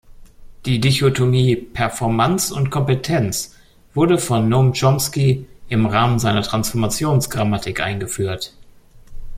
Die 0.65 0.79
Dichotomie 0.79 1.55
Performanz 1.55 2.49
und 2.49 2.71
Kompetenz 2.71 3.55
wurde 3.93 4.17
von 4.17 4.49
Noam 4.49 4.73
Chomsky 4.73 5.45
im 5.69 5.85
Rahmen 5.85 6.17
seiner 6.17 6.41
Transformationsgrammatik 6.41 7.81
eingeführt. 7.81 8.51